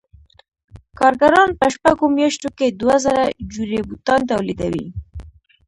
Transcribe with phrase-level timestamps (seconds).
[0.99, 4.87] کارګران په شپږو میاشتو کې دوه زره جوړې بوټان تولیدوي